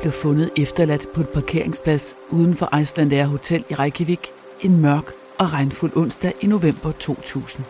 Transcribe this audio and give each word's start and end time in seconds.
blev 0.00 0.12
fundet 0.12 0.50
efterladt 0.56 1.06
på 1.14 1.20
et 1.20 1.28
parkeringsplads 1.28 2.16
uden 2.30 2.54
for 2.54 2.76
Icelandair 2.76 3.26
Hotel 3.26 3.64
i 3.70 3.74
Reykjavik 3.74 4.32
en 4.60 4.82
mørk 4.82 5.12
og 5.38 5.52
regnfuld 5.52 5.96
onsdag 5.96 6.32
i 6.40 6.46
november 6.46 6.92
2000. 6.92 7.64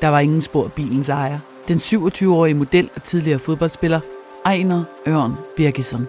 Der 0.00 0.08
var 0.08 0.20
ingen 0.20 0.40
spor 0.40 0.64
af 0.64 0.72
bilens 0.72 1.08
ejer. 1.08 1.38
Den 1.68 1.76
27-årige 1.76 2.54
model 2.54 2.90
og 2.94 3.02
tidligere 3.02 3.38
fodboldspiller 3.38 4.00
Ejner 4.44 4.84
Ørn 5.08 5.32
Birgisson. 5.56 6.08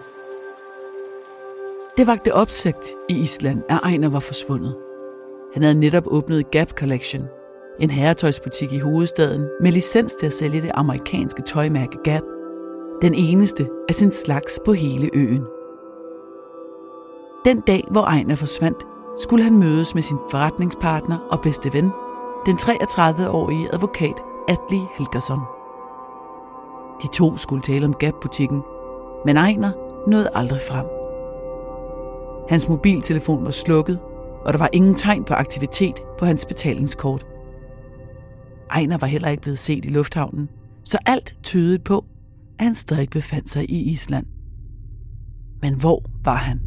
Det 1.96 2.06
vagte 2.06 2.34
opsigt 2.34 2.88
i 3.08 3.18
Island, 3.20 3.62
at 3.68 3.80
Ejner 3.82 4.08
var 4.08 4.20
forsvundet. 4.20 4.76
Han 5.54 5.62
havde 5.62 5.80
netop 5.80 6.06
åbnet 6.06 6.50
Gap 6.50 6.70
Collection, 6.70 7.22
en 7.80 7.90
herretøjsbutik 7.90 8.72
i 8.72 8.78
hovedstaden 8.78 9.48
med 9.60 9.72
licens 9.72 10.14
til 10.14 10.26
at 10.26 10.32
sælge 10.32 10.62
det 10.62 10.70
amerikanske 10.74 11.42
tøjmærke 11.42 11.98
Gap– 12.04 12.22
den 13.02 13.14
eneste 13.14 13.68
af 13.88 13.94
sin 13.94 14.10
slags 14.10 14.60
på 14.64 14.72
hele 14.72 15.10
øen. 15.14 15.44
Den 17.44 17.60
dag, 17.60 17.84
hvor 17.90 18.02
Ejner 18.02 18.36
forsvandt, 18.36 18.86
skulle 19.18 19.44
han 19.44 19.58
mødes 19.58 19.94
med 19.94 20.02
sin 20.02 20.16
forretningspartner 20.30 21.18
og 21.30 21.40
bedste 21.42 21.72
ven, 21.72 21.90
den 22.46 22.56
33-årige 22.56 23.74
advokat 23.74 24.22
Atli 24.48 24.80
Helgerson. 24.98 25.40
De 27.02 27.08
to 27.08 27.36
skulle 27.36 27.62
tale 27.62 27.86
om 27.86 27.94
Gap-butikken, 27.94 28.62
men 29.26 29.36
Ejner 29.36 29.70
nåede 30.08 30.30
aldrig 30.34 30.60
frem. 30.68 30.86
Hans 32.48 32.68
mobiltelefon 32.68 33.44
var 33.44 33.50
slukket, 33.50 33.98
og 34.44 34.52
der 34.52 34.58
var 34.58 34.68
ingen 34.72 34.94
tegn 34.94 35.24
på 35.24 35.34
aktivitet 35.34 36.02
på 36.18 36.24
hans 36.24 36.46
betalingskort. 36.46 37.26
Ejner 38.70 38.98
var 38.98 39.06
heller 39.06 39.28
ikke 39.28 39.42
blevet 39.42 39.58
set 39.58 39.84
i 39.84 39.88
lufthavnen, 39.88 40.48
så 40.84 40.98
alt 41.06 41.34
tydede 41.42 41.78
på, 41.78 42.04
at 42.58 42.64
han 42.64 42.74
stadig 42.74 43.08
befandt 43.10 43.50
sig 43.50 43.70
i 43.70 43.92
Island. 43.92 44.26
Men 45.62 45.80
hvor 45.80 46.10
var 46.24 46.36
han? 46.36 46.58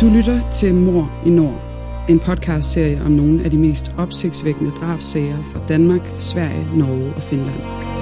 Du 0.00 0.08
lytter 0.08 0.50
til 0.50 0.74
Mor 0.74 1.22
i 1.26 1.30
Nord, 1.30 1.60
en 2.08 2.20
podcastserie 2.20 3.02
om 3.02 3.12
nogle 3.12 3.44
af 3.44 3.50
de 3.50 3.58
mest 3.58 3.92
opsigtsvækkende 3.98 4.70
drabsager 4.70 5.42
fra 5.42 5.66
Danmark, 5.68 6.12
Sverige, 6.18 6.78
Norge 6.78 7.14
og 7.14 7.22
Finland. 7.22 7.93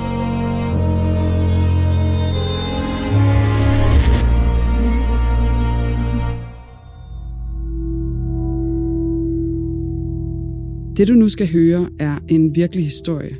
Det 11.02 11.08
du 11.08 11.14
nu 11.14 11.28
skal 11.28 11.52
høre 11.52 11.88
er 11.98 12.18
en 12.28 12.56
virkelig 12.56 12.84
historie, 12.84 13.36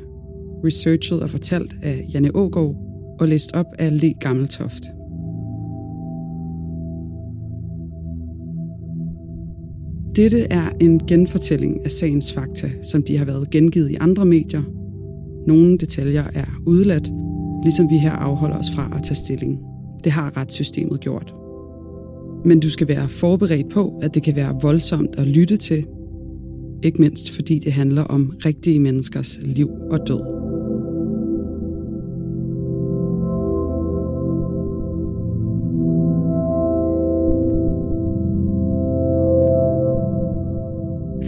researchet 0.65 1.21
og 1.21 1.29
fortalt 1.29 1.75
af 1.83 2.05
Janne 2.13 2.35
Ågaard 2.35 2.75
og 3.19 3.27
læst 3.27 3.53
op 3.53 3.65
af 3.79 4.01
Le 4.01 4.13
Gammeltoft. 4.19 4.83
Dette 10.15 10.39
er 10.39 10.69
en 10.79 10.99
genfortælling 10.99 11.85
af 11.85 11.91
sagens 11.91 12.33
fakta, 12.33 12.69
som 12.81 13.03
de 13.03 13.17
har 13.17 13.25
været 13.25 13.49
gengivet 13.49 13.91
i 13.91 13.97
andre 13.99 14.25
medier. 14.25 14.63
Nogle 15.47 15.77
detaljer 15.77 16.23
er 16.33 16.61
udladt, 16.65 17.11
ligesom 17.63 17.89
vi 17.89 17.97
her 17.97 18.11
afholder 18.11 18.57
os 18.57 18.71
fra 18.75 18.91
at 18.95 19.03
tage 19.03 19.15
stilling. 19.15 19.59
Det 20.03 20.11
har 20.11 20.37
retssystemet 20.37 20.99
gjort. 20.99 21.33
Men 22.45 22.59
du 22.59 22.69
skal 22.69 22.87
være 22.87 23.09
forberedt 23.09 23.69
på, 23.69 23.99
at 24.01 24.15
det 24.15 24.23
kan 24.23 24.35
være 24.35 24.55
voldsomt 24.61 25.15
at 25.17 25.27
lytte 25.27 25.57
til, 25.57 25.85
ikke 26.83 27.01
mindst 27.01 27.35
fordi 27.35 27.59
det 27.59 27.73
handler 27.73 28.03
om 28.03 28.33
rigtige 28.45 28.79
menneskers 28.79 29.39
liv 29.43 29.69
og 29.91 29.99
død. 30.07 30.33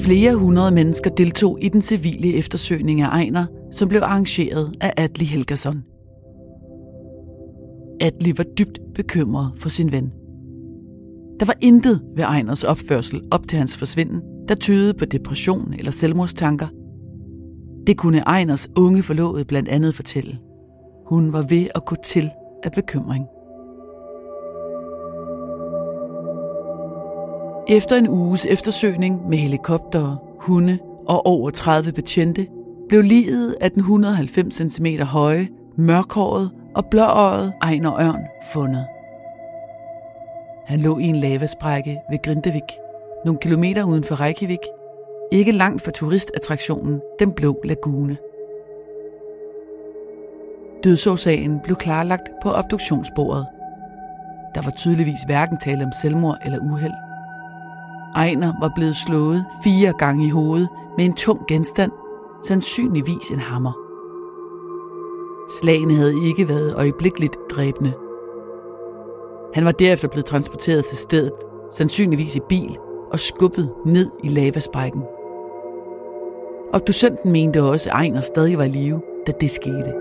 Flere 0.06 0.36
hundrede 0.36 0.72
mennesker 0.72 1.10
deltog 1.10 1.58
i 1.62 1.70
den 1.70 1.82
civile 1.82 2.34
eftersøgning 2.34 3.02
af 3.02 3.08
Ejner, 3.08 3.46
som 3.72 3.90
blev 3.90 4.02
arrangeret 4.02 4.72
af 4.82 4.94
Atli 4.98 5.26
Helgason. 5.26 5.84
Atli 8.02 8.38
var 8.38 8.44
dybt 8.44 8.80
bekymret 8.96 9.52
for 9.58 9.70
sin 9.70 9.92
ven. 9.92 10.12
Der 11.40 11.46
var 11.46 11.56
intet 11.62 12.02
ved 12.16 12.24
Ejners 12.24 12.64
opførsel 12.64 13.22
op 13.32 13.48
til 13.48 13.58
hans 13.58 13.78
forsvinden, 13.78 14.22
der 14.48 14.56
tydede 14.56 14.94
på 14.94 15.06
depression 15.06 15.74
eller 15.74 15.92
selvmordstanker. 15.92 16.68
Det 17.88 17.98
kunne 17.98 18.20
Ejners 18.20 18.70
unge 18.78 19.04
forlovede 19.04 19.46
blandt 19.46 19.70
andet 19.70 19.96
fortælle. 19.96 20.38
Hun 21.08 21.34
var 21.34 21.42
ved 21.42 21.68
at 21.76 21.86
gå 21.86 21.96
til 22.04 22.30
af 22.64 22.72
bekymring. 22.72 23.26
Efter 27.68 27.96
en 27.96 28.10
uges 28.10 28.46
eftersøgning 28.46 29.30
med 29.30 29.38
helikoptere, 29.38 30.18
hunde 30.40 30.80
og 31.08 31.26
over 31.26 31.50
30 31.50 31.92
betjente, 31.92 32.48
blev 32.90 33.02
livet 33.02 33.56
af 33.62 33.72
den 33.72 33.80
190 33.80 34.74
cm 34.74 34.86
høje, 35.02 35.48
mørkhåret 35.78 36.52
og 36.76 36.86
blåøjet 36.92 37.54
Ejner 37.62 38.00
Ørn 38.00 38.22
fundet. 38.54 38.86
Han 40.66 40.80
lå 40.80 41.00
i 41.00 41.04
en 41.04 41.16
lavasprække 41.16 41.98
ved 42.12 42.22
Grindavik 42.24 42.85
nogle 43.26 43.40
kilometer 43.40 43.84
uden 43.84 44.04
for 44.04 44.22
Reykjavik, 44.22 44.60
ikke 45.32 45.52
langt 45.52 45.82
fra 45.82 45.92
turistattraktionen 45.92 47.02
Den 47.20 47.34
Blå 47.34 47.62
Lagune. 47.64 48.18
Dødsårsagen 50.84 51.60
blev 51.64 51.76
klarlagt 51.76 52.30
på 52.44 52.52
obduktionsbordet. 52.52 53.46
Der 54.56 54.62
var 54.62 54.72
tydeligvis 54.72 55.20
hverken 55.26 55.58
tale 55.58 55.86
om 55.86 55.92
selvmord 56.02 56.38
eller 56.46 56.60
uheld. 56.60 56.94
Ejner 58.16 58.54
var 58.62 58.72
blevet 58.76 58.96
slået 58.96 59.46
fire 59.64 59.94
gange 59.98 60.26
i 60.26 60.30
hovedet 60.30 60.70
med 60.98 61.06
en 61.06 61.14
tung 61.14 61.48
genstand, 61.48 61.92
sandsynligvis 62.44 63.30
en 63.32 63.40
hammer. 63.40 63.74
Slagene 65.50 65.94
havde 65.94 66.16
ikke 66.26 66.50
været 66.50 66.76
øjeblikkeligt 66.76 67.38
dræbende. 67.52 67.94
Han 69.54 69.66
var 69.66 69.72
derefter 69.72 70.08
blevet 70.08 70.26
transporteret 70.26 70.86
til 70.86 70.98
stedet, 70.98 71.34
sandsynligvis 71.70 72.36
i 72.36 72.40
bil, 72.50 72.78
og 73.16 73.20
skubbet 73.20 73.70
ned 73.86 74.12
i 74.24 74.28
lavasprækken. 74.28 75.02
Obducenten 76.74 77.32
mente 77.32 77.64
også, 77.64 77.90
at 77.90 77.96
Ejner 77.96 78.22
stadig 78.22 78.58
var 78.58 78.64
i 78.64 78.70
live, 78.70 79.02
da 79.28 79.32
det 79.42 79.52
skete. 79.52 79.94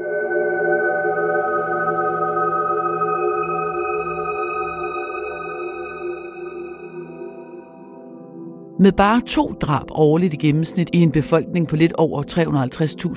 Med 8.80 8.92
bare 8.92 9.20
to 9.20 9.52
drab 9.60 9.86
årligt 9.90 10.34
i 10.34 10.36
gennemsnit 10.36 10.90
i 10.92 10.98
en 10.98 11.12
befolkning 11.12 11.68
på 11.68 11.76
lidt 11.76 11.92
over 11.92 12.22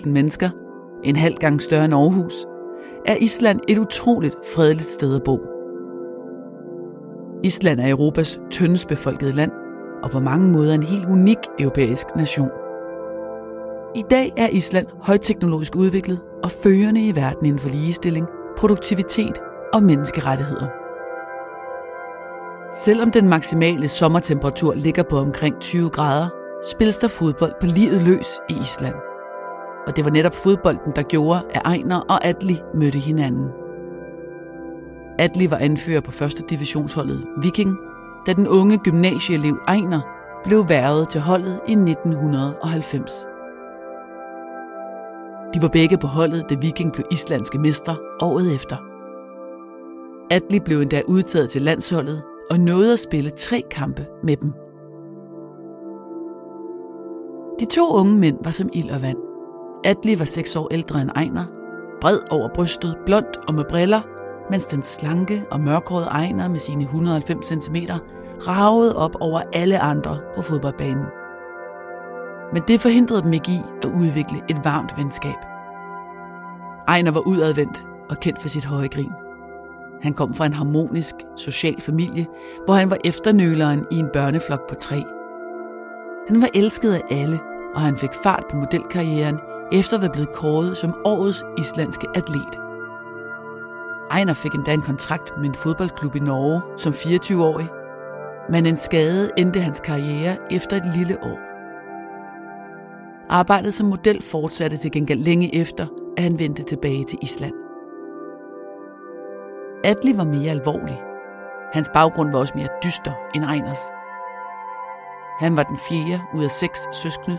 350.000 0.01 0.09
mennesker, 0.09 0.49
en 1.03 1.15
halv 1.15 1.35
gang 1.35 1.61
større 1.61 1.85
end 1.85 1.93
Aarhus, 1.93 2.45
er 3.05 3.15
Island 3.15 3.59
et 3.67 3.77
utroligt 3.77 4.35
fredeligt 4.55 4.89
sted 4.89 5.15
at 5.15 5.23
bo. 5.23 5.39
Island 7.43 7.79
er 7.79 7.89
Europas 7.89 8.39
tyndest 8.51 8.87
befolkede 8.87 9.31
land– 9.31 9.51
og 10.03 10.11
på 10.11 10.19
mange 10.19 10.47
måder 10.47 10.73
en 10.73 10.83
helt 10.83 11.05
unik 11.05 11.37
europæisk 11.59 12.07
nation. 12.15 12.49
I 13.95 14.03
dag 14.09 14.33
er 14.37 14.47
Island 14.47 14.87
højteknologisk 15.01 15.75
udviklet 15.75 16.19
og 16.43 16.51
førende 16.51 17.07
i 17.07 17.15
verden 17.15 17.45
inden 17.45 17.59
for 17.59 17.69
ligestilling, 17.69 18.27
produktivitet 18.57 19.39
og 19.73 19.83
menneskerettigheder. 19.83 20.67
Selvom 22.73 23.11
den 23.11 23.29
maksimale 23.29 23.87
sommertemperatur 23.87 24.73
ligger 24.73 25.03
på 25.03 25.17
omkring 25.17 25.59
20 25.59 25.89
grader, 25.89 26.29
spilles 26.71 26.97
der 26.97 27.07
fodbold 27.07 27.53
på 27.59 27.65
livet 27.65 28.01
løs 28.01 28.39
i 28.49 28.55
Island. 28.61 28.95
Og 29.87 29.95
det 29.95 30.05
var 30.05 30.11
netop 30.11 30.35
fodbolden, 30.35 30.93
der 30.95 31.03
gjorde, 31.03 31.41
at 31.49 31.61
Ejner 31.65 31.99
og 31.99 32.25
Atli 32.25 32.61
mødte 32.75 32.99
hinanden. 32.99 33.47
Atli 35.19 35.51
var 35.51 35.57
anfører 35.57 36.01
på 36.01 36.11
første 36.11 36.43
divisionsholdet 36.49 37.25
Viking 37.41 37.77
da 38.27 38.33
den 38.33 38.47
unge 38.47 38.77
gymnasieelev 38.77 39.57
Ejner 39.67 40.01
blev 40.43 40.69
været 40.69 41.09
til 41.09 41.21
holdet 41.21 41.59
i 41.67 41.71
1990. 41.71 43.27
De 45.53 45.61
var 45.61 45.67
begge 45.67 45.97
på 45.97 46.07
holdet, 46.07 46.45
da 46.49 46.55
Viking 46.55 46.93
blev 46.93 47.05
islandske 47.11 47.59
mestre 47.59 47.95
året 48.21 48.55
efter. 48.55 48.77
Atli 50.31 50.59
blev 50.59 50.81
endda 50.81 51.01
udtaget 51.07 51.49
til 51.49 51.61
landsholdet 51.61 52.23
og 52.51 52.59
nåede 52.59 52.93
at 52.93 52.99
spille 52.99 53.29
tre 53.29 53.63
kampe 53.71 54.05
med 54.23 54.37
dem. 54.37 54.53
De 57.59 57.65
to 57.65 57.93
unge 57.93 58.15
mænd 58.15 58.37
var 58.43 58.51
som 58.51 58.69
ild 58.73 58.89
og 58.89 59.01
vand. 59.01 59.17
Atli 59.83 60.19
var 60.19 60.25
seks 60.25 60.55
år 60.55 60.67
ældre 60.71 61.01
end 61.01 61.09
Ejner, 61.15 61.45
bred 62.01 62.19
over 62.31 62.49
brystet, 62.55 62.97
blond 63.05 63.47
og 63.47 63.53
med 63.53 63.63
briller, 63.69 64.01
mens 64.49 64.65
den 64.65 64.83
slanke 64.83 65.45
og 65.51 65.59
mørkrøde 65.59 66.05
Ejner 66.05 66.47
med 66.47 66.59
sine 66.59 66.83
190 66.83 67.45
cm 67.45 67.75
ragede 68.47 68.97
op 68.97 69.15
over 69.19 69.41
alle 69.53 69.79
andre 69.79 70.19
på 70.35 70.41
fodboldbanen. 70.41 71.05
Men 72.53 72.63
det 72.67 72.81
forhindrede 72.81 73.21
dem 73.21 73.33
ikke 73.33 73.51
i 73.51 73.59
at 73.83 73.89
udvikle 73.89 74.37
et 74.49 74.57
varmt 74.63 74.97
venskab. 74.97 75.35
Ejner 76.87 77.11
var 77.11 77.27
udadvendt 77.27 77.87
og 78.09 78.19
kendt 78.19 78.41
for 78.41 78.47
sit 78.47 78.65
høje 78.65 78.87
grin. 78.87 79.11
Han 80.01 80.13
kom 80.13 80.33
fra 80.33 80.45
en 80.45 80.53
harmonisk, 80.53 81.15
social 81.35 81.81
familie, 81.81 82.27
hvor 82.65 82.73
han 82.73 82.89
var 82.89 82.97
efternøleren 83.05 83.85
i 83.91 83.95
en 83.95 84.09
børneflok 84.13 84.69
på 84.69 84.75
tre. 84.75 85.03
Han 86.27 86.41
var 86.41 86.49
elsket 86.53 86.93
af 86.93 87.01
alle, 87.09 87.39
og 87.75 87.81
han 87.81 87.97
fik 87.97 88.13
fart 88.23 88.43
på 88.51 88.57
modelkarrieren 88.57 89.37
efter 89.71 89.97
at 89.97 90.01
være 90.01 90.11
blevet 90.11 90.33
kåret 90.33 90.77
som 90.77 90.95
årets 91.05 91.43
islandske 91.57 92.07
atlet. 92.15 92.66
Ejner 94.11 94.33
fik 94.33 94.53
endda 94.53 94.73
en 94.73 94.81
kontrakt 94.81 95.37
med 95.37 95.45
en 95.45 95.55
fodboldklub 95.55 96.15
i 96.15 96.19
Norge 96.19 96.61
som 96.77 96.93
24-årig, 96.93 97.67
men 98.49 98.65
en 98.65 98.77
skade 98.77 99.29
endte 99.37 99.59
hans 99.59 99.79
karriere 99.79 100.37
efter 100.51 100.77
et 100.77 100.95
lille 100.95 101.23
år. 101.23 101.39
Arbejdet 103.29 103.73
som 103.73 103.87
model 103.87 104.23
fortsatte 104.23 104.77
til 104.77 104.91
gengæld 104.91 105.19
længe 105.19 105.55
efter, 105.55 105.87
at 106.17 106.23
han 106.23 106.39
vendte 106.39 106.63
tilbage 106.63 107.03
til 107.03 107.19
Island. 107.21 107.53
Atli 109.83 110.17
var 110.17 110.23
mere 110.23 110.51
alvorlig. 110.51 111.01
Hans 111.73 111.89
baggrund 111.93 112.31
var 112.31 112.39
også 112.39 112.53
mere 112.55 112.69
dyster 112.83 113.11
end 113.35 113.45
Einers. 113.45 113.81
Han 115.39 115.57
var 115.57 115.63
den 115.63 115.77
fjerde 115.77 116.21
ud 116.35 116.43
af 116.43 116.51
seks 116.51 116.87
søskende. 116.91 117.37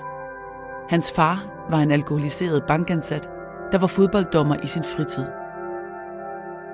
Hans 0.89 1.13
far 1.13 1.37
var 1.71 1.79
en 1.79 1.91
alkoholiseret 1.91 2.65
bankansat, 2.69 3.31
der 3.73 3.79
var 3.79 3.87
fodbolddommer 3.87 4.57
i 4.63 4.67
sin 4.67 4.83
fritid. 4.85 5.27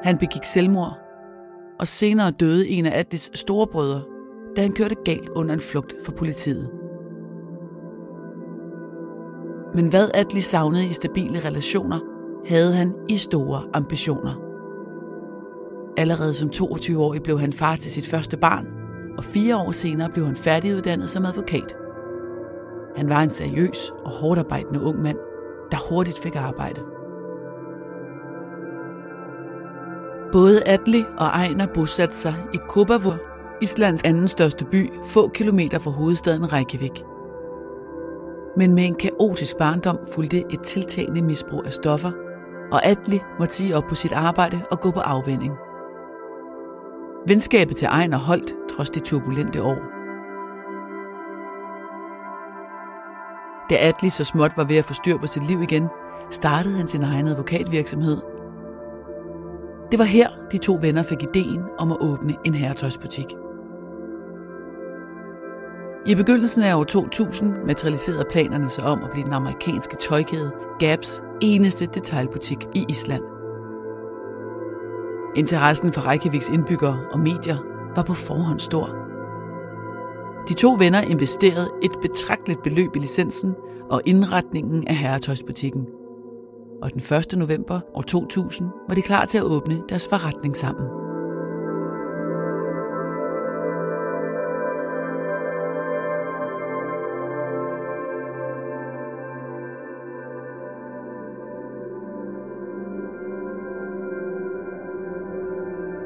Han 0.05 0.19
begik 0.19 0.45
selvmord, 0.45 0.99
og 1.81 1.87
senere 1.87 2.31
døde 2.31 2.69
en 2.69 2.87
af 2.87 2.99
Atlis 2.99 3.31
storebrødre, 3.35 4.03
da 4.56 4.62
han 4.62 4.73
kørte 4.73 4.95
galt 5.05 5.29
under 5.29 5.55
en 5.55 5.61
flugt 5.61 5.95
fra 6.06 6.12
politiet. 6.12 6.71
Men 9.75 9.89
hvad 9.89 10.11
Atli 10.15 10.41
savnede 10.41 10.87
i 10.87 10.93
stabile 10.93 11.45
relationer, 11.45 11.99
havde 12.47 12.75
han 12.75 12.95
i 13.09 13.17
store 13.17 13.62
ambitioner. 13.73 14.41
Allerede 15.97 16.35
som 16.35 16.49
22-årig 16.55 17.23
blev 17.23 17.41
han 17.41 17.53
far 17.53 17.77
til 17.77 17.91
sit 17.91 18.06
første 18.06 18.37
barn, 18.37 18.67
og 19.19 19.25
fire 19.25 19.56
år 19.56 19.73
senere 19.73 20.11
blev 20.11 20.27
han 20.27 20.37
færdiguddannet 20.37 21.11
som 21.11 21.27
advokat. 21.27 21.77
Han 22.97 23.09
var 23.09 23.23
en 23.23 23.31
seriøs 23.31 23.91
og 24.05 24.11
hårdt 24.11 24.39
arbejdende 24.39 24.83
ung 24.83 25.03
mand, 25.03 25.19
der 25.71 25.91
hurtigt 25.91 26.19
fik 26.19 26.37
arbejde. 26.37 26.94
Både 30.34 30.62
Atli 30.69 31.04
og 31.19 31.26
Ejner 31.26 31.66
bosatte 31.75 32.16
sig 32.16 32.34
i 32.54 32.56
Kópavur, 32.56 33.14
Islands 33.62 34.04
anden 34.04 34.28
største 34.28 34.64
by, 34.64 34.90
få 35.04 35.28
kilometer 35.28 35.78
fra 35.78 35.90
hovedstaden 35.90 36.52
Reykjavik. 36.52 37.04
Men 38.56 38.75
med 38.75 38.84
en 38.84 38.94
kaotisk 38.94 39.56
barndom 39.56 39.98
fulgte 40.14 40.44
et 40.50 40.60
tiltagende 40.60 41.22
misbrug 41.22 41.64
af 41.66 41.72
stoffer, 41.72 42.12
og 42.72 42.84
Atli 42.84 43.20
måtte 43.38 43.54
sige 43.54 43.76
op 43.76 43.84
på 43.88 43.94
sit 43.94 44.12
arbejde 44.12 44.60
og 44.70 44.81
gå 44.81 44.90
på 44.90 45.00
afvending. 45.00 45.54
Venskabet 47.26 47.76
til 47.76 47.86
Ejner 47.86 48.19
holdt 48.19 48.54
trods 48.76 48.90
de 48.90 49.00
turbulente 49.00 49.62
år. 49.62 49.78
Da 53.70 53.76
Atli 53.88 54.10
så 54.10 54.25
småt 54.25 54.52
var 54.56 54.64
ved 54.64 54.76
at 54.76 54.84
få 54.84 54.94
styr 54.94 55.19
på 55.19 55.26
sit 55.26 55.46
liv 55.46 55.62
igen, 55.62 55.88
startede 56.31 56.76
han 56.76 56.86
sin 56.86 57.02
egen 57.02 57.28
advokatvirksomhed. 57.28 58.33
Det 59.90 59.98
var 59.98 60.04
her, 60.04 60.28
de 60.52 60.58
to 60.58 60.78
venner 60.81 61.02
fik 61.02 61.22
ideen 61.22 61.62
om 61.78 61.92
at 61.92 61.98
åbne 62.00 62.34
en 62.44 62.54
herretøjsbutik. 62.54 63.26
I 66.06 66.14
begyndelsen 66.14 66.62
af 66.62 66.75
år 66.75 66.84
2000 66.84 67.54
materialiserede 67.66 68.25
planerne 68.31 68.70
sig 68.70 68.84
om 68.84 69.02
at 69.02 69.10
blive 69.10 69.25
den 69.25 69.32
amerikanske 69.32 69.96
tøjkæde 69.96 70.52
Gaps 70.78 71.22
eneste 71.40 71.86
detailbutik 71.86 72.58
i 72.75 72.84
Island. 72.88 73.22
Interessen 75.36 75.92
for 75.92 76.08
Reykjaviks 76.08 76.48
indbyggere 76.48 76.98
og 77.12 77.19
medier 77.19 77.56
var 77.96 78.02
på 78.02 78.14
forhånd 78.14 78.60
stor. 78.60 79.04
De 80.48 80.54
to 80.54 80.76
venner 80.78 81.00
investerede 81.00 81.70
et 81.82 81.92
betragteligt 82.02 82.62
beløb 82.62 82.96
i 82.96 82.98
licensen 82.98 83.54
og 83.90 84.02
indretningen 84.04 84.88
af 84.88 84.96
herretøjsbutikken. 84.96 85.86
Og 86.84 86.92
den 86.92 87.16
1. 87.16 87.38
november 87.38 87.81
år 87.94 88.02
2000 88.02 88.69
var 88.88 88.94
de 88.94 89.02
klar 89.02 89.25
til 89.25 89.38
at 89.38 89.44
åbne 89.44 89.82
deres 89.88 90.08
forretning 90.08 90.56
sammen. 90.56 90.86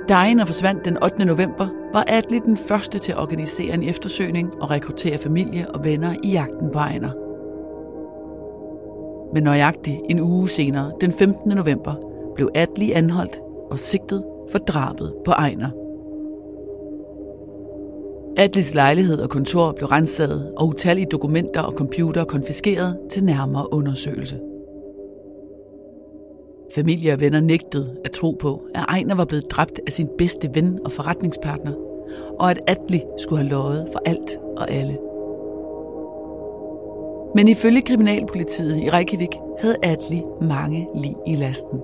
Da 0.08 0.44
forsvandt 0.44 0.84
den 0.84 1.02
8. 1.02 1.24
november, 1.24 1.68
var 1.92 2.04
Atli 2.06 2.38
den 2.38 2.56
første 2.56 2.98
til 2.98 3.12
at 3.12 3.18
organisere 3.18 3.74
en 3.74 3.82
eftersøgning 3.82 4.54
og 4.60 4.70
rekruttere 4.70 5.18
familie 5.18 5.70
og 5.70 5.84
venner 5.84 6.14
i 6.22 6.30
jagten 6.30 6.70
på 6.72 6.78
Ejner. 6.78 7.27
Men 9.34 9.42
nøjagtigt 9.42 10.00
en 10.08 10.20
uge 10.20 10.48
senere, 10.48 10.92
den 11.00 11.12
15. 11.12 11.50
november, 11.50 11.94
blev 12.34 12.50
Atli 12.54 12.92
anholdt 12.92 13.40
og 13.70 13.78
sigtet 13.78 14.24
for 14.50 14.58
drabet 14.58 15.14
på 15.24 15.30
Ejner. 15.30 15.70
Atlis 18.36 18.74
lejlighed 18.74 19.20
og 19.20 19.30
kontor 19.30 19.72
blev 19.72 19.86
renset, 19.86 20.52
og 20.56 20.68
utallige 20.68 21.06
dokumenter 21.06 21.60
og 21.60 21.72
computer 21.72 22.24
konfiskeret 22.24 22.98
til 23.10 23.24
nærmere 23.24 23.72
undersøgelse. 23.72 24.40
Familie 26.74 27.12
og 27.12 27.20
venner 27.20 27.40
nægtede 27.40 27.96
at 28.04 28.10
tro 28.10 28.30
på, 28.40 28.62
at 28.74 28.84
Ejner 28.88 29.14
var 29.14 29.24
blevet 29.24 29.50
dræbt 29.50 29.80
af 29.86 29.92
sin 29.92 30.08
bedste 30.18 30.50
ven 30.54 30.78
og 30.84 30.92
forretningspartner, 30.92 31.72
og 32.38 32.50
at 32.50 32.60
Atli 32.66 33.02
skulle 33.18 33.42
have 33.42 33.50
løjet 33.50 33.88
for 33.92 34.02
alt 34.06 34.38
og 34.56 34.70
alle. 34.70 34.98
Men 37.34 37.48
ifølge 37.48 37.82
kriminalpolitiet 37.82 38.76
i 38.76 38.90
Reykjavik 38.90 39.28
havde 39.60 39.76
Atli 39.82 40.22
mange 40.40 40.88
lig 40.94 41.14
i 41.26 41.34
lasten. 41.34 41.80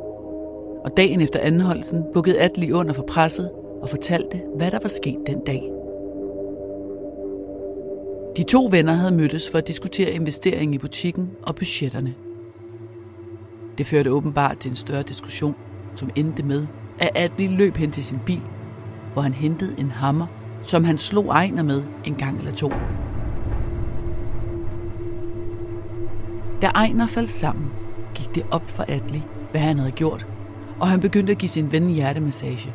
Og 0.84 0.90
dagen 0.96 1.20
efter 1.20 1.40
anholdelsen 1.40 2.04
bukkede 2.12 2.40
Atli 2.40 2.72
under 2.72 2.92
for 2.92 3.02
presset 3.02 3.50
og 3.82 3.88
fortalte, 3.88 4.42
hvad 4.56 4.70
der 4.70 4.78
var 4.82 4.88
sket 4.88 5.18
den 5.26 5.40
dag. 5.40 5.62
De 8.36 8.42
to 8.42 8.68
venner 8.70 8.92
havde 8.92 9.14
mødtes 9.14 9.50
for 9.50 9.58
at 9.58 9.68
diskutere 9.68 10.10
investering 10.10 10.74
i 10.74 10.78
butikken 10.78 11.30
og 11.42 11.54
budgetterne. 11.54 12.14
Det 13.78 13.86
førte 13.86 14.10
åbenbart 14.10 14.58
til 14.58 14.70
en 14.70 14.76
større 14.76 15.02
diskussion, 15.02 15.54
som 15.94 16.10
endte 16.16 16.42
med, 16.42 16.66
at 16.98 17.10
Adli 17.14 17.46
løb 17.46 17.76
hen 17.76 17.90
til 17.90 18.04
sin 18.04 18.18
bil, 18.26 18.42
hvor 19.12 19.22
han 19.22 19.32
hentede 19.32 19.74
en 19.78 19.90
hammer, 19.90 20.26
som 20.62 20.84
han 20.84 20.98
slog 20.98 21.26
Ejner 21.26 21.62
med 21.62 21.82
en 22.04 22.14
gang 22.14 22.38
eller 22.38 22.52
to. 22.52 22.72
Da 26.62 26.66
Ejner 26.66 27.06
faldt 27.06 27.30
sammen, 27.30 27.66
gik 28.14 28.34
det 28.34 28.42
op 28.50 28.62
for 28.66 28.84
Atli, 28.88 29.22
hvad 29.50 29.60
han 29.60 29.78
havde 29.78 29.92
gjort, 29.92 30.26
og 30.80 30.88
han 30.88 31.00
begyndte 31.00 31.32
at 31.32 31.38
give 31.38 31.48
sin 31.48 31.72
ven 31.72 31.88
hjertemassage. 31.88 32.72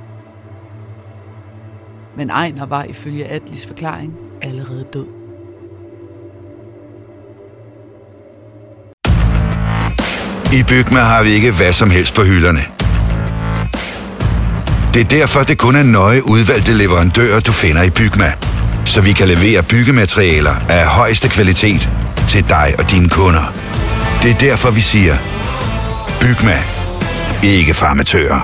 Men 2.15 2.29
Ejner 2.29 2.65
var 2.65 2.83
ifølge 2.83 3.25
Atlis 3.25 3.65
forklaring 3.65 4.13
allerede 4.41 4.85
død. 4.93 5.05
I 10.53 10.63
Bygma 10.63 10.99
har 10.99 11.23
vi 11.23 11.29
ikke 11.29 11.51
hvad 11.51 11.73
som 11.73 11.89
helst 11.89 12.15
på 12.15 12.21
hylderne. 12.21 12.59
Det 14.93 15.01
er 15.01 15.05
derfor, 15.05 15.39
det 15.43 15.57
kun 15.57 15.75
er 15.75 15.83
nøje 15.83 16.25
udvalgte 16.25 16.73
leverandører, 16.73 17.39
du 17.39 17.51
finder 17.51 17.83
i 17.83 17.89
Bygma. 17.89 18.33
Så 18.85 19.01
vi 19.01 19.11
kan 19.11 19.27
levere 19.27 19.63
byggematerialer 19.63 20.55
af 20.69 20.85
højeste 20.87 21.29
kvalitet 21.29 21.89
til 22.27 22.49
dig 22.49 22.75
og 22.79 22.91
dine 22.91 23.09
kunder. 23.09 23.68
Det 24.23 24.31
er 24.31 24.39
derfor, 24.49 24.71
vi 24.71 24.83
siger, 24.91 25.15
byg 26.21 26.39
med, 26.49 26.61
Ikke 27.53 27.73
farmatører. 27.73 28.41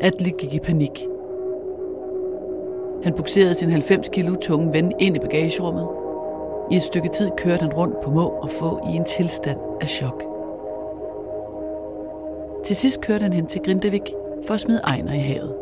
Atli 0.00 0.32
gik 0.38 0.54
i 0.54 0.58
panik. 0.58 1.06
Han 3.04 3.12
bukserede 3.16 3.54
sin 3.54 3.70
90 3.70 4.08
kilo 4.08 4.34
tunge 4.34 4.72
ven 4.72 4.92
ind 4.98 5.16
i 5.16 5.18
bagagerummet 5.18 5.88
I 6.70 6.76
et 6.76 6.82
stykke 6.82 7.08
tid 7.08 7.30
kørte 7.38 7.62
han 7.62 7.72
rundt 7.72 7.94
på 8.04 8.10
må 8.10 8.28
og 8.28 8.50
få 8.60 8.80
i 8.92 8.96
en 8.96 9.04
tilstand 9.04 9.58
af 9.80 9.88
chok. 9.88 10.22
Til 12.64 12.76
sidst 12.76 13.00
kørte 13.00 13.22
han 13.22 13.32
hen 13.32 13.46
til 13.46 13.60
Grindavik 13.64 14.12
for 14.46 14.54
at 14.54 14.60
smide 14.60 14.80
Ejner 14.84 15.12
i 15.12 15.20
havet. 15.20 15.54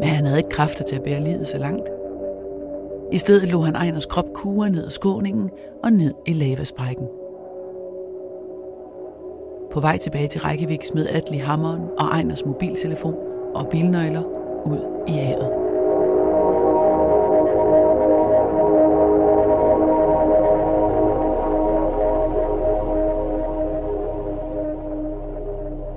Men 0.00 0.08
han 0.08 0.24
havde 0.24 0.38
ikke 0.38 0.50
kræfter 0.50 0.84
til 0.84 0.96
at 0.96 1.02
bære 1.02 1.20
livet 1.20 1.48
så 1.48 1.58
langt. 1.58 1.88
I 3.12 3.18
stedet 3.18 3.48
lå 3.48 3.60
han 3.60 3.74
Ejners 3.74 4.06
krop 4.06 4.24
kure 4.34 4.70
ned 4.70 4.84
ad 4.84 4.90
skåningen 4.90 5.50
og 5.82 5.92
ned 5.92 6.14
i 6.26 6.32
lavasprækken. 6.32 7.06
På 9.72 9.80
vej 9.80 9.98
tilbage 9.98 10.28
til 10.28 10.40
Reykjavik 10.40 10.84
smed 10.84 11.06
Atli 11.06 11.36
hammeren 11.36 11.82
og 11.98 12.06
Ejners 12.06 12.44
mobiltelefon 12.46 13.14
og 13.54 13.68
bilnøgler 13.70 14.22
ud 14.64 15.04
i 15.08 15.12
havet. 15.12 15.52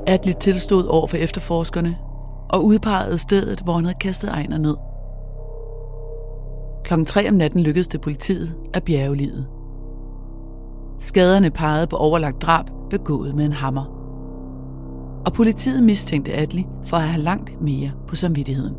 Atli 0.08 0.34
tilstod 0.34 0.86
over 0.86 1.08
for 1.08 1.18
efterforskerne 1.18 1.98
og 2.50 2.66
udpegede 2.66 3.18
stedet, 3.18 3.62
hvor 3.62 3.74
han 3.74 3.86
havde 3.86 3.98
kastet 4.00 4.30
Ejner 4.30 4.58
ned. 4.58 4.85
Klokken 6.86 7.06
3 7.06 7.30
om 7.30 7.36
natten 7.36 7.62
lykkedes 7.62 7.88
det 7.88 8.02
politiet 8.02 8.56
at 8.74 8.84
bjerge 8.84 9.16
livet. 9.16 9.48
Skaderne 11.00 11.52
pegede 11.52 11.88
på 11.88 11.96
overlagt 11.96 12.42
drab 12.42 12.66
begået 12.90 13.36
med 13.36 13.46
en 13.46 13.52
hammer. 13.52 13.86
Og 15.26 15.34
politiet 15.34 15.84
mistænkte 15.84 16.34
Atli 16.34 16.66
for 16.86 16.98
at 16.98 17.04
have 17.04 17.24
langt 17.24 17.62
mere 17.62 17.92
på 18.08 18.16
samvittigheden. 18.16 18.76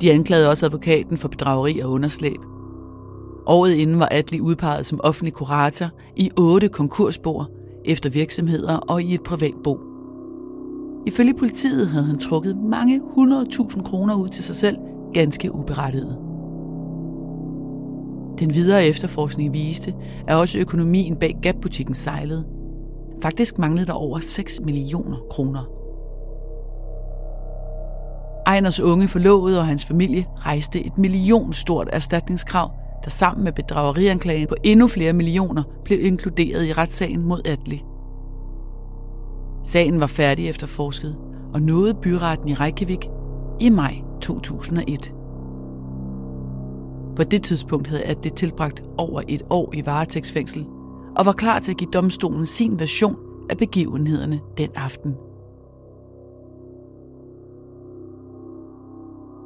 De 0.00 0.12
anklagede 0.12 0.48
også 0.48 0.66
advokaten 0.66 1.16
for 1.16 1.28
bedrageri 1.28 1.78
og 1.78 1.90
underslæb. 1.90 2.40
Året 3.46 3.72
inden 3.72 3.98
var 3.98 4.08
Atli 4.10 4.40
udpeget 4.40 4.86
som 4.86 5.00
offentlig 5.04 5.32
kurator 5.32 5.86
i 6.16 6.30
otte 6.38 6.68
konkursboer 6.68 7.44
efter 7.84 8.10
virksomheder 8.10 8.76
og 8.76 9.02
i 9.02 9.14
et 9.14 9.22
privat 9.22 9.54
bo. 9.64 9.80
Ifølge 11.06 11.34
politiet 11.34 11.88
havde 11.88 12.04
han 12.04 12.18
trukket 12.18 12.56
mange 12.56 13.00
100.000 13.16 13.82
kroner 13.82 14.14
ud 14.14 14.28
til 14.28 14.44
sig 14.44 14.56
selv, 14.56 14.76
ganske 15.14 15.54
uberettiget. 15.54 16.18
Den 18.38 18.54
videre 18.54 18.86
efterforskning 18.86 19.52
viste, 19.52 19.94
at 20.28 20.36
også 20.36 20.58
økonomien 20.58 21.16
bag 21.16 21.36
Gap-butikken 21.42 21.94
sejlede. 21.94 22.44
Faktisk 23.22 23.58
manglede 23.58 23.86
der 23.86 23.92
over 23.92 24.18
6 24.18 24.60
millioner 24.60 25.16
kroner. 25.30 25.64
Ejners 28.46 28.80
unge 28.80 29.08
forlovede 29.08 29.58
og 29.58 29.66
hans 29.66 29.84
familie 29.84 30.26
rejste 30.36 30.86
et 30.86 30.98
millionstort 30.98 31.88
erstatningskrav, 31.92 32.70
der 33.04 33.10
sammen 33.10 33.44
med 33.44 33.52
bedragerianklagen 33.52 34.46
på 34.46 34.54
endnu 34.62 34.88
flere 34.88 35.12
millioner 35.12 35.62
blev 35.84 36.04
inkluderet 36.04 36.66
i 36.66 36.72
retssagen 36.72 37.24
mod 37.24 37.46
Atli. 37.46 37.82
Sagen 39.64 40.00
var 40.00 40.06
færdig 40.06 40.48
efterforsket 40.48 41.16
og 41.54 41.62
nåede 41.62 41.94
byretten 41.94 42.48
i 42.48 42.54
Reykjavik 42.54 43.08
i 43.60 43.68
maj 43.68 44.09
2001. 44.38 45.12
På 47.16 47.24
det 47.24 47.42
tidspunkt 47.42 47.86
havde 47.86 48.02
Atli 48.02 48.30
tilbragt 48.30 48.82
over 48.98 49.22
et 49.28 49.42
år 49.50 49.74
i 49.74 49.86
varetægtsfængsel 49.86 50.66
og 51.16 51.26
var 51.26 51.32
klar 51.32 51.58
til 51.58 51.70
at 51.70 51.78
give 51.78 51.90
domstolen 51.90 52.46
sin 52.46 52.80
version 52.80 53.16
af 53.50 53.56
begivenhederne 53.56 54.40
den 54.58 54.70
aften. 54.74 55.14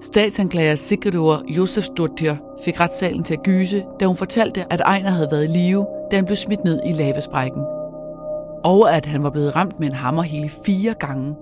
Statsanklager 0.01 0.75
Sigridur 0.75 1.43
Josefsdottir 1.49 2.35
fik 2.65 2.81
retssalen 2.81 3.25
til 3.25 3.35
at 3.35 3.43
gyse, 3.43 3.85
da 4.01 4.07
hun 4.07 4.17
fortalte, 4.17 4.73
at 4.73 4.81
Ejner 4.81 5.11
havde 5.11 5.29
været 5.31 5.45
i 5.45 5.59
live, 5.59 5.87
da 6.11 6.17
han 6.17 6.25
blev 6.25 6.37
smidt 6.37 6.65
ned 6.65 6.81
i 6.87 6.93
lavesprækken. 6.93 7.63
Og 8.65 8.97
at 8.97 9.07
han 9.07 9.23
var 9.23 9.31
blevet 9.31 9.57
ramt 9.57 9.81
med 9.81 9.89
en 9.89 9.95
hammer 9.95 10.23
hele 10.23 10.51
fire 10.67 10.95
gange. 10.95 11.35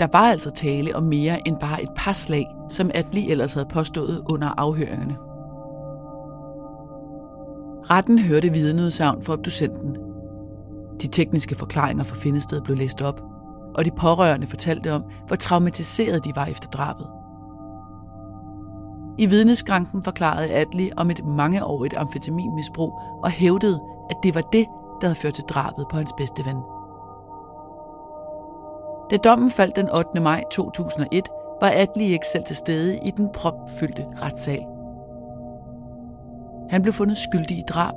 Der 0.00 0.06
var 0.12 0.30
altså 0.30 0.50
tale 0.50 0.96
om 0.96 1.02
mere 1.02 1.48
end 1.48 1.56
bare 1.60 1.82
et 1.82 1.88
par 1.96 2.12
slag, 2.12 2.46
som 2.68 2.90
Atli 2.94 3.30
ellers 3.30 3.54
havde 3.54 3.66
påstået 3.66 4.22
under 4.28 4.48
afhøringerne. 4.48 5.16
Retten 7.90 8.18
hørte 8.18 8.52
vidneudsagn 8.52 9.22
fra 9.22 9.32
obducenten. 9.32 9.96
De 11.02 11.06
tekniske 11.06 11.54
forklaringer 11.54 12.04
for 12.04 12.16
findestedet 12.16 12.64
blev 12.64 12.76
læst 12.76 13.02
op, 13.02 13.20
og 13.74 13.84
de 13.84 13.90
pårørende 13.90 14.46
fortalte 14.46 14.92
om, 14.92 15.02
hvor 15.26 15.36
traumatiseret 15.36 16.24
de 16.24 16.32
var 16.36 16.46
efter 16.46 16.68
drabet. 16.68 17.06
I 19.18 19.26
vidneskranken 19.26 20.02
forklarede 20.02 20.50
Atli 20.50 20.90
om 20.96 21.10
et 21.10 21.24
mangeårigt 21.24 21.96
amfetaminmisbrug 21.96 23.00
og 23.22 23.30
hævdede, 23.30 23.80
at 24.10 24.16
det 24.22 24.34
var 24.34 24.40
det, 24.40 24.66
der 25.00 25.06
havde 25.06 25.18
ført 25.18 25.34
til 25.34 25.44
drabet 25.44 25.86
på 25.90 25.96
hans 25.96 26.12
bedste 26.18 26.44
ven. 26.44 26.75
Da 29.10 29.16
dommen 29.16 29.50
faldt 29.50 29.76
den 29.76 29.88
8. 29.90 30.20
maj 30.20 30.44
2001, 30.50 31.28
var 31.60 31.68
Atli 31.68 32.12
ikke 32.12 32.26
selv 32.26 32.44
til 32.44 32.56
stede 32.56 32.98
i 33.04 33.10
den 33.10 33.28
propfyldte 33.34 34.06
retssal. 34.22 34.66
Han 36.70 36.82
blev 36.82 36.92
fundet 36.92 37.16
skyldig 37.16 37.58
i 37.58 37.64
drab, 37.68 37.94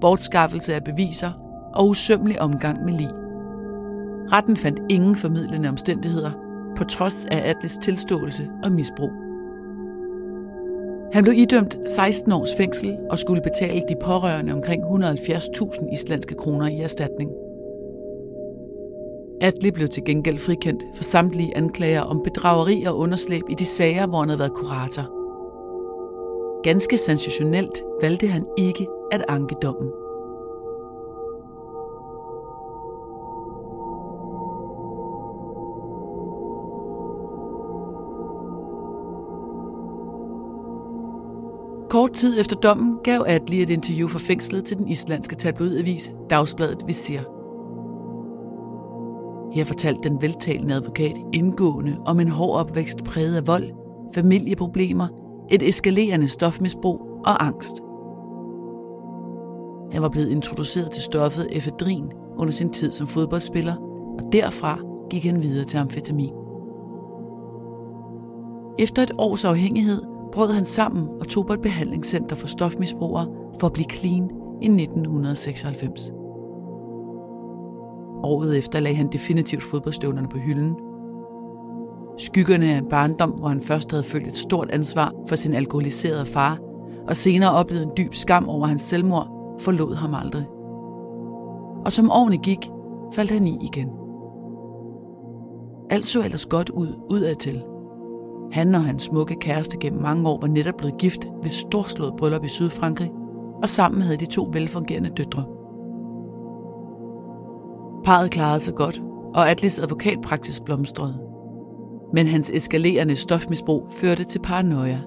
bortskaffelse 0.00 0.74
af 0.74 0.84
beviser 0.84 1.32
og 1.74 1.88
usømmelig 1.88 2.40
omgang 2.40 2.84
med 2.84 2.92
lig. 2.92 3.10
Retten 4.32 4.56
fandt 4.56 4.80
ingen 4.88 5.16
formidlende 5.16 5.68
omstændigheder, 5.68 6.30
på 6.76 6.84
trods 6.84 7.26
af 7.26 7.48
Atles 7.50 7.78
tilståelse 7.82 8.48
og 8.64 8.72
misbrug. 8.72 9.10
Han 11.12 11.24
blev 11.24 11.38
idømt 11.38 11.78
16 11.86 12.32
års 12.32 12.54
fængsel 12.56 12.98
og 13.10 13.18
skulle 13.18 13.42
betale 13.42 13.82
de 13.88 13.96
pårørende 14.02 14.52
omkring 14.52 14.84
170.000 14.84 15.92
islandske 15.92 16.34
kroner 16.34 16.66
i 16.66 16.80
erstatning. 16.80 17.30
Atli 19.40 19.70
blev 19.70 19.88
til 19.88 20.04
gengæld 20.04 20.38
frikendt 20.38 20.84
for 20.94 21.04
samtlige 21.04 21.56
anklager 21.56 22.00
om 22.00 22.20
bedrageri 22.24 22.84
og 22.84 22.98
underslæb 22.98 23.42
i 23.48 23.54
de 23.54 23.64
sager, 23.64 24.06
hvor 24.06 24.18
han 24.18 24.28
havde 24.28 24.38
været 24.38 24.54
kurator. 24.54 25.18
Ganske 26.62 26.96
sensationelt 26.96 27.82
valgte 28.02 28.26
han 28.26 28.46
ikke 28.58 28.86
at 29.12 29.24
anke 29.28 29.54
dommen. 29.62 29.90
Kort 41.90 42.12
tid 42.12 42.40
efter 42.40 42.56
dommen 42.56 42.98
gav 43.04 43.24
Atli 43.26 43.62
et 43.62 43.70
interview 43.70 44.08
for 44.08 44.18
fængslet 44.18 44.64
til 44.64 44.78
den 44.78 44.88
islandske 44.88 45.36
tabloidavis 45.36 46.12
Dagsbladet 46.30 46.86
Visir. 46.86 47.37
Her 49.58 49.64
fortalte 49.64 50.08
den 50.08 50.22
veltalende 50.22 50.74
advokat 50.74 51.16
indgående 51.32 51.96
om 52.06 52.20
en 52.20 52.28
hård 52.28 52.58
opvækst 52.58 53.04
præget 53.04 53.36
af 53.36 53.46
vold, 53.46 53.70
familieproblemer, 54.14 55.08
et 55.50 55.68
eskalerende 55.68 56.28
stofmisbrug 56.28 57.00
og 57.24 57.46
angst. 57.46 57.76
Han 59.92 60.02
var 60.02 60.08
blevet 60.08 60.28
introduceret 60.28 60.90
til 60.90 61.02
stoffet 61.02 61.48
efedrin 61.52 62.12
under 62.36 62.52
sin 62.52 62.70
tid 62.70 62.92
som 62.92 63.06
fodboldspiller, 63.06 63.74
og 64.18 64.32
derfra 64.32 64.78
gik 65.10 65.24
han 65.24 65.42
videre 65.42 65.64
til 65.64 65.76
amfetamin. 65.76 66.32
Efter 68.78 69.02
et 69.02 69.12
års 69.18 69.44
afhængighed 69.44 70.02
brød 70.32 70.52
han 70.52 70.64
sammen 70.64 71.08
og 71.20 71.28
tog 71.28 71.46
på 71.46 71.52
et 71.52 71.62
behandlingscenter 71.62 72.36
for 72.36 72.46
stofmisbrugere 72.46 73.26
for 73.60 73.66
at 73.66 73.72
blive 73.72 73.86
clean 73.92 74.30
i 74.62 74.66
1996. 74.66 76.17
Året 78.22 78.58
efter 78.58 78.80
lagde 78.80 78.96
han 78.96 79.12
definitivt 79.12 79.62
fodboldstøvlerne 79.62 80.28
på 80.28 80.38
hylden. 80.38 80.76
Skyggerne 82.18 82.72
af 82.72 82.78
en 82.78 82.88
barndom, 82.88 83.30
hvor 83.30 83.48
han 83.48 83.62
først 83.62 83.90
havde 83.90 84.04
følt 84.04 84.26
et 84.26 84.36
stort 84.36 84.70
ansvar 84.70 85.12
for 85.28 85.36
sin 85.36 85.54
alkoholiserede 85.54 86.26
far, 86.26 86.58
og 87.08 87.16
senere 87.16 87.52
oplevede 87.52 87.84
en 87.84 87.92
dyb 87.96 88.14
skam 88.14 88.48
over 88.48 88.66
hans 88.66 88.82
selvmord, 88.82 89.28
forlod 89.60 89.94
ham 89.94 90.14
aldrig. 90.14 90.46
Og 91.84 91.92
som 91.92 92.10
årene 92.10 92.36
gik, 92.36 92.70
faldt 93.12 93.30
han 93.30 93.46
i 93.46 93.58
igen. 93.62 93.88
Alt 95.90 96.06
så 96.06 96.22
ellers 96.22 96.46
godt 96.46 96.70
ud 96.70 96.88
udadtil. 97.10 97.62
Han 98.52 98.74
og 98.74 98.84
hans 98.84 99.02
smukke 99.02 99.34
kæreste 99.34 99.78
gennem 99.78 100.02
mange 100.02 100.28
år 100.28 100.40
var 100.40 100.48
netop 100.48 100.74
blevet 100.78 100.98
gift 100.98 101.28
ved 101.42 101.50
storslået 101.50 102.14
bryllup 102.18 102.44
i 102.44 102.48
Sydfrankrig, 102.48 103.10
og 103.62 103.68
sammen 103.68 104.02
havde 104.02 104.16
de 104.16 104.26
to 104.26 104.50
velfungerende 104.52 105.10
døtre. 105.10 105.57
Parret 108.08 108.30
klarede 108.30 108.60
sig 108.60 108.74
godt, 108.74 109.00
og 109.34 109.50
Atlis 109.50 109.78
advokatpraksis 109.78 110.60
blomstrede. 110.60 111.18
Men 112.14 112.26
hans 112.26 112.50
eskalerende 112.50 113.16
stofmisbrug 113.16 113.92
førte 113.96 114.24
til 114.24 114.38
paranoia. 114.38 115.00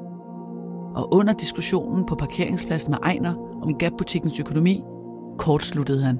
Og 0.95 1.13
under 1.13 1.33
diskussionen 1.33 2.05
på 2.05 2.15
parkeringspladsen 2.15 2.91
med 2.91 2.99
Ejner 3.03 3.33
om 3.63 3.77
Gap-butikkens 3.77 4.39
økonomi, 4.39 4.83
kortsluttede 5.37 6.03
han. 6.03 6.19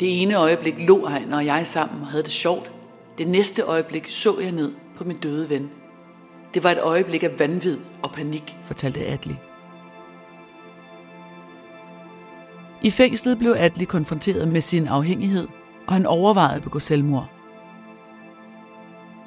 Det 0.00 0.22
ene 0.22 0.34
øjeblik 0.34 0.88
lå 0.88 1.06
Ejner 1.06 1.36
og 1.36 1.46
jeg 1.46 1.66
sammen 1.66 2.00
og 2.02 2.06
havde 2.06 2.22
det 2.22 2.32
sjovt. 2.32 2.70
Det 3.18 3.28
næste 3.28 3.62
øjeblik 3.62 4.10
så 4.10 4.30
jeg 4.42 4.52
ned 4.52 4.72
på 4.98 5.04
min 5.04 5.16
døde 5.16 5.50
ven. 5.50 5.70
Det 6.54 6.64
var 6.64 6.70
et 6.70 6.80
øjeblik 6.82 7.22
af 7.22 7.38
vanvid 7.38 7.78
og 8.02 8.10
panik, 8.10 8.56
fortalte 8.64 9.06
Atli. 9.06 9.36
I 12.82 12.90
fængslet 12.90 13.38
blev 13.38 13.54
Atli 13.58 13.84
konfronteret 13.84 14.48
med 14.48 14.60
sin 14.60 14.86
afhængighed, 14.86 15.48
og 15.90 15.96
han 15.96 16.06
overvejede 16.06 16.56
at 16.56 16.62
begå 16.62 16.78
selvmord. 16.78 17.30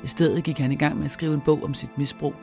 I 0.04 0.08
stedet 0.08 0.44
gik 0.44 0.58
han 0.58 0.72
i 0.72 0.76
gang 0.76 0.98
med 0.98 1.06
at 1.06 1.12
skrive 1.12 1.34
en 1.34 1.42
bog 1.42 1.64
om 1.64 1.74
sit 1.74 1.98
misbrug. 1.98 2.36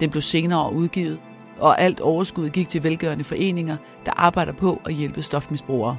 Den 0.00 0.10
blev 0.10 0.22
senere 0.22 0.72
udgivet, 0.72 1.18
og 1.58 1.80
alt 1.80 2.00
overskud 2.00 2.48
gik 2.48 2.68
til 2.68 2.82
velgørende 2.82 3.24
foreninger, 3.24 3.76
der 4.06 4.12
arbejder 4.16 4.52
på 4.52 4.80
at 4.84 4.94
hjælpe 4.94 5.22
stofmisbrugere. 5.22 5.96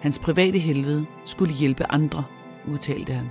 Hans 0.00 0.18
private 0.18 0.58
helvede 0.58 1.06
skulle 1.24 1.54
hjælpe 1.54 1.84
andre, 1.92 2.24
udtalte 2.68 3.12
han. 3.12 3.30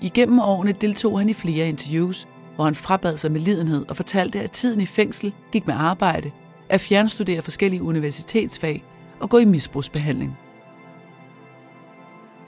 Igennem 0.00 0.38
årene 0.38 0.72
deltog 0.72 1.18
han 1.18 1.28
i 1.28 1.34
flere 1.34 1.68
interviews, 1.68 2.28
hvor 2.54 2.64
han 2.64 2.74
frabad 2.74 3.16
sig 3.16 3.32
med 3.32 3.40
lidenhed 3.40 3.86
og 3.88 3.96
fortalte, 3.96 4.40
at 4.40 4.50
tiden 4.50 4.80
i 4.80 4.86
fængsel 4.86 5.34
gik 5.52 5.66
med 5.66 5.74
arbejde, 5.74 6.30
at 6.68 6.80
fjernstudere 6.80 7.42
forskellige 7.42 7.82
universitetsfag 7.82 8.84
og 9.20 9.30
gå 9.30 9.38
i 9.38 9.44
misbrugsbehandling. 9.44 10.38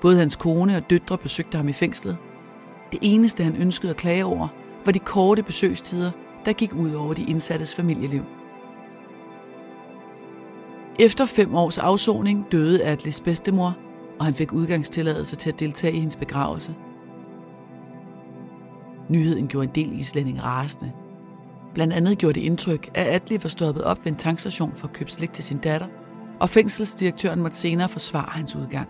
Både 0.00 0.18
hans 0.18 0.36
kone 0.36 0.76
og 0.76 0.90
døtre 0.90 1.18
besøgte 1.18 1.56
ham 1.56 1.68
i 1.68 1.72
fængslet. 1.72 2.16
Det 2.92 2.98
eneste, 3.02 3.44
han 3.44 3.56
ønskede 3.56 3.90
at 3.90 3.96
klage 3.96 4.24
over, 4.24 4.48
var 4.84 4.92
de 4.92 4.98
korte 4.98 5.42
besøgstider, 5.42 6.10
der 6.44 6.52
gik 6.52 6.74
ud 6.74 6.92
over 6.92 7.14
de 7.14 7.24
indsattes 7.24 7.74
familieliv. 7.74 8.22
Efter 10.98 11.24
fem 11.24 11.54
års 11.54 11.78
afsoning 11.78 12.46
døde 12.52 12.82
Atlis 12.82 13.20
bedstemor, 13.20 13.76
og 14.18 14.24
han 14.24 14.34
fik 14.34 14.52
udgangstilladelse 14.52 15.36
til 15.36 15.50
at 15.50 15.60
deltage 15.60 15.92
i 15.92 15.98
hendes 15.98 16.16
begravelse. 16.16 16.74
Nyheden 19.08 19.48
gjorde 19.48 19.68
en 19.68 19.74
del 19.74 19.98
islænding 19.98 20.44
rasende. 20.44 20.92
Blandt 21.74 21.92
andet 21.92 22.18
gjorde 22.18 22.40
det 22.40 22.46
indtryk, 22.46 22.90
at 22.94 23.06
Atli 23.06 23.38
var 23.42 23.48
stoppet 23.48 23.84
op 23.84 23.98
ved 24.04 24.12
en 24.12 24.18
tankstation 24.18 24.72
for 24.76 24.88
at 24.88 24.92
købe 24.92 25.10
slik 25.10 25.32
til 25.32 25.44
sin 25.44 25.58
datter, 25.58 25.86
og 26.40 26.48
fængselsdirektøren 26.48 27.40
måtte 27.40 27.56
senere 27.56 27.88
forsvare 27.88 28.28
hans 28.30 28.56
udgang. 28.56 28.88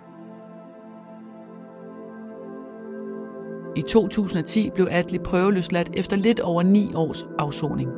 I 3.76 3.82
2010 3.82 4.70
blev 4.74 4.88
Atli 4.90 5.18
prøveløsladt 5.18 5.90
efter 5.94 6.16
lidt 6.16 6.40
over 6.40 6.62
ni 6.62 6.94
års 6.94 7.26
afsoning. 7.38 7.90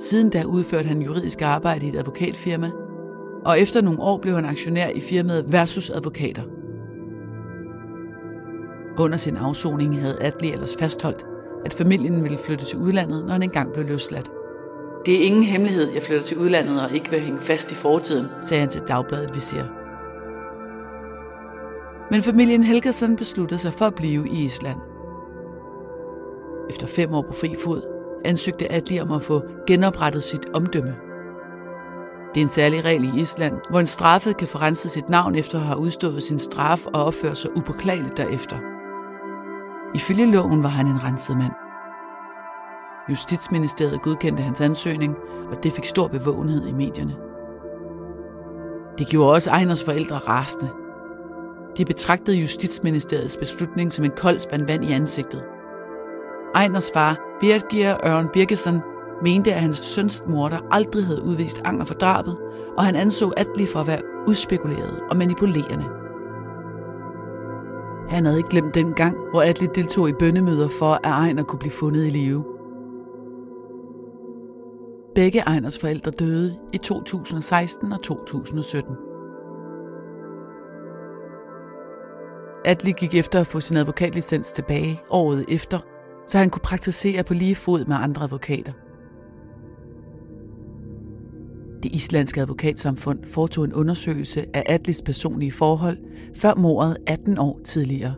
Siden 0.00 0.30
da 0.30 0.44
udførte 0.44 0.88
han 0.88 1.02
juridisk 1.02 1.42
arbejde 1.42 1.86
i 1.86 1.88
et 1.88 1.96
advokatfirma, 1.96 2.70
og 3.44 3.60
efter 3.60 3.80
nogle 3.80 4.00
år 4.00 4.18
blev 4.18 4.34
han 4.34 4.44
aktionær 4.44 4.88
i 4.88 5.00
firmaet 5.00 5.52
Versus 5.52 5.90
Advokater. 5.90 6.42
Under 8.98 9.16
sin 9.16 9.36
afsoning 9.36 10.00
havde 10.00 10.22
Atli 10.22 10.52
ellers 10.52 10.76
fastholdt, 10.78 11.26
at 11.64 11.74
familien 11.74 12.22
ville 12.22 12.38
flytte 12.38 12.64
til 12.64 12.78
udlandet, 12.78 13.24
når 13.24 13.32
han 13.32 13.42
engang 13.42 13.72
blev 13.72 13.84
løsladt. 13.84 14.30
Det 15.06 15.14
er 15.20 15.26
ingen 15.26 15.42
hemmelighed, 15.42 15.92
jeg 15.92 16.02
flytter 16.02 16.24
til 16.24 16.38
udlandet 16.38 16.82
og 16.82 16.92
ikke 16.92 17.10
vil 17.10 17.20
hænge 17.20 17.40
fast 17.40 17.72
i 17.72 17.74
fortiden, 17.74 18.26
sagde 18.40 18.60
han 18.60 18.68
til 18.68 18.82
Dagbladet 18.88 19.34
Visir. 19.34 19.62
Men 22.10 22.22
familien 22.22 22.62
Helgersen 22.62 23.16
besluttede 23.16 23.60
sig 23.60 23.74
for 23.74 23.86
at 23.86 23.94
blive 23.94 24.28
i 24.28 24.44
Island. 24.44 24.78
Efter 26.70 26.86
fem 26.86 27.14
år 27.14 27.22
på 27.22 27.32
fri 27.32 27.54
fod 27.64 27.82
ansøgte 28.24 28.72
Adli 28.72 29.00
om 29.00 29.12
at 29.12 29.22
få 29.22 29.42
genoprettet 29.66 30.24
sit 30.24 30.46
omdømme. 30.54 30.96
Det 32.34 32.40
er 32.40 32.44
en 32.44 32.48
særlig 32.48 32.84
regel 32.84 33.04
i 33.04 33.20
Island, 33.20 33.54
hvor 33.70 33.80
en 33.80 33.86
straffet 33.86 34.36
kan 34.36 34.48
få 34.48 34.58
renset 34.58 34.90
sit 34.90 35.08
navn 35.08 35.34
efter 35.34 35.58
at 35.58 35.64
have 35.64 35.78
udstået 35.78 36.22
sin 36.22 36.38
straf 36.38 36.86
og 36.86 37.04
opføre 37.04 37.34
sig 37.34 37.56
upåklageligt 37.56 38.16
derefter. 38.16 38.77
Ifølge 39.94 40.32
loven 40.32 40.62
var 40.62 40.68
han 40.68 40.86
en 40.86 41.04
renset 41.04 41.36
mand. 41.36 41.52
Justitsministeriet 43.10 44.02
godkendte 44.02 44.42
hans 44.42 44.60
ansøgning, 44.60 45.16
og 45.52 45.62
det 45.62 45.72
fik 45.72 45.84
stor 45.84 46.08
bevågenhed 46.08 46.66
i 46.66 46.72
medierne. 46.72 47.16
Det 48.98 49.08
gjorde 49.08 49.32
også 49.32 49.50
Ejners 49.50 49.84
forældre 49.84 50.16
rasende. 50.16 50.70
De 51.76 51.84
betragtede 51.84 52.36
Justitsministeriets 52.36 53.36
beslutning 53.36 53.92
som 53.92 54.04
en 54.04 54.12
kold 54.16 54.38
spand 54.38 54.66
vand 54.66 54.84
i 54.84 54.92
ansigtet. 54.92 55.44
Ejners 56.54 56.90
far, 56.94 57.18
Birgir 57.40 58.06
Ørn 58.06 58.28
Birgesen, 58.32 58.80
mente, 59.22 59.54
at 59.54 59.60
hans 59.60 59.78
søns 59.78 60.24
morter 60.26 60.58
aldrig 60.70 61.06
havde 61.06 61.22
udvist 61.22 61.62
anger 61.64 61.84
for 61.84 61.94
drabet, 61.94 62.38
og 62.76 62.84
han 62.84 62.96
anså 62.96 63.32
Atli 63.36 63.66
for 63.66 63.80
at 63.80 63.86
være 63.86 64.02
udspekuleret 64.26 65.00
og 65.10 65.16
manipulerende. 65.16 65.97
Han 68.08 68.24
havde 68.24 68.38
ikke 68.38 68.50
glemt 68.50 68.74
den 68.74 68.94
gang, 68.94 69.16
hvor 69.30 69.42
Atli 69.42 69.66
deltog 69.74 70.08
i 70.08 70.12
bøndemøder 70.12 70.68
for, 70.68 70.92
at 70.92 71.00
Ejner 71.04 71.42
kunne 71.42 71.58
blive 71.58 71.72
fundet 71.72 72.06
i 72.06 72.10
live. 72.10 72.44
Begge 75.14 75.38
Ejners 75.40 75.78
forældre 75.78 76.10
døde 76.10 76.58
i 76.72 76.78
2016 76.78 77.92
og 77.92 78.02
2017. 78.02 78.96
Atli 82.64 82.92
gik 82.92 83.14
efter 83.14 83.40
at 83.40 83.46
få 83.46 83.60
sin 83.60 83.76
advokatlicens 83.76 84.52
tilbage 84.52 85.00
året 85.10 85.44
efter, 85.48 85.78
så 86.26 86.38
han 86.38 86.50
kunne 86.50 86.62
praktisere 86.62 87.24
på 87.24 87.34
lige 87.34 87.54
fod 87.54 87.84
med 87.84 87.96
andre 87.96 88.22
advokater. 88.22 88.72
Det 91.82 91.92
islandske 91.92 92.40
advokatsamfund 92.40 93.24
foretog 93.24 93.64
en 93.64 93.72
undersøgelse 93.72 94.56
af 94.56 94.62
Atlis 94.66 95.02
personlige 95.02 95.52
forhold 95.52 95.98
før 96.36 96.54
mordet 96.54 96.96
18 97.06 97.38
år 97.38 97.60
tidligere. 97.64 98.14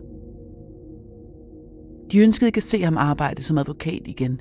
De 2.13 2.19
ønskede 2.19 2.49
ikke 2.49 2.59
at 2.59 2.63
se 2.63 2.83
ham 2.83 2.97
arbejde 2.97 3.43
som 3.43 3.59
advokat 3.59 4.03
igen. 4.07 4.41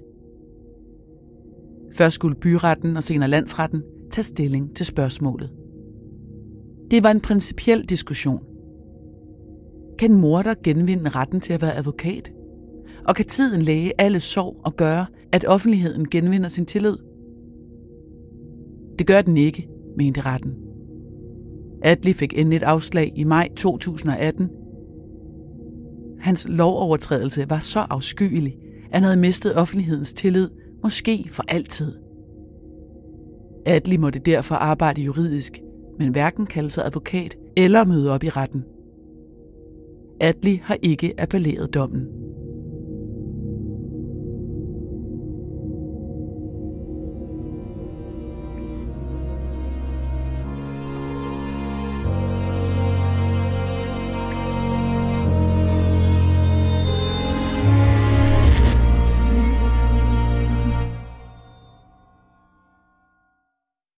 Først 1.96 2.16
skulle 2.16 2.36
byretten 2.36 2.98
og 2.98 3.04
senere 3.04 3.30
landsretten 3.30 3.84
tage 4.12 4.24
stilling 4.24 4.76
til 4.76 4.86
spørgsmålet. 4.86 5.52
Det 6.92 7.04
var 7.04 7.12
en 7.12 7.22
principiel 7.22 7.84
diskussion. 7.84 8.44
Kan 10.00 10.16
morder 10.16 10.54
genvinde 10.64 11.10
retten 11.10 11.42
til 11.42 11.54
at 11.54 11.62
være 11.62 11.76
advokat? 11.76 12.32
Og 13.08 13.16
kan 13.16 13.26
tiden 13.26 13.62
læge 13.62 13.94
alle 13.98 14.20
sorg 14.20 14.62
og 14.66 14.76
gøre, 14.76 15.06
at 15.32 15.46
offentligheden 15.46 16.10
genvinder 16.10 16.50
sin 16.50 16.66
tillid? 16.66 16.98
Det 19.00 19.08
gør 19.08 19.22
den 19.22 19.38
ikke, 19.38 19.70
mente 19.98 20.22
retten. 20.22 20.56
Atli 21.84 22.14
fik 22.14 22.40
endeligt 22.40 22.64
afslag 22.64 23.14
i 23.16 23.24
maj 23.24 23.50
2018. 23.56 24.50
Hans 26.20 26.48
lovovertrædelse 26.50 27.50
var 27.50 27.60
så 27.60 27.80
afskyelig, 27.80 28.58
at 28.86 28.94
han 28.94 29.04
havde 29.04 29.18
mistet 29.18 29.56
offentlighedens 29.56 30.14
tillid, 30.14 30.50
måske 30.84 31.28
for 31.32 31.44
altid. 31.48 31.92
Atli 33.66 33.98
måtte 33.98 34.20
derfor 34.20 34.56
arbejde 34.56 35.02
juridisk, 35.02 35.62
men 36.00 36.12
hverken 36.12 36.46
kalde 36.46 36.70
sig 36.70 36.86
advokat 36.86 37.38
eller 37.58 37.86
møde 37.86 38.12
op 38.12 38.24
i 38.24 38.30
retten. 38.30 38.64
Atli 40.22 40.62
har 40.64 40.78
ikke 40.82 41.14
appelleret 41.18 41.74
dommen. 41.74 42.19